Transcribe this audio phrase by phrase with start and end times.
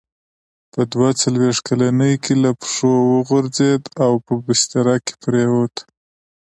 [0.71, 5.75] په دوه څلوېښت کلنۍ کې له پښو وغورځېد او په بستره کې پرېووت.